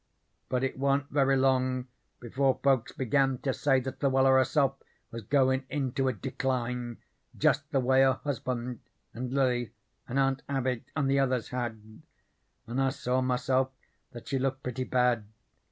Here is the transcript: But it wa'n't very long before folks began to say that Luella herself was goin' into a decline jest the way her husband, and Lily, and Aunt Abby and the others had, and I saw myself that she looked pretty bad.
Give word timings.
But 0.49 0.63
it 0.63 0.79
wa'n't 0.79 1.09
very 1.11 1.37
long 1.37 1.85
before 2.19 2.59
folks 2.63 2.91
began 2.91 3.37
to 3.43 3.53
say 3.53 3.79
that 3.81 4.01
Luella 4.01 4.31
herself 4.31 4.77
was 5.11 5.21
goin' 5.21 5.63
into 5.69 6.07
a 6.07 6.13
decline 6.13 6.97
jest 7.37 7.71
the 7.71 7.79
way 7.79 8.01
her 8.01 8.13
husband, 8.23 8.79
and 9.13 9.31
Lily, 9.31 9.73
and 10.07 10.17
Aunt 10.17 10.41
Abby 10.49 10.85
and 10.95 11.07
the 11.07 11.19
others 11.19 11.49
had, 11.49 12.01
and 12.65 12.81
I 12.81 12.89
saw 12.89 13.21
myself 13.21 13.69
that 14.11 14.27
she 14.27 14.39
looked 14.39 14.63
pretty 14.63 14.85
bad. 14.85 15.27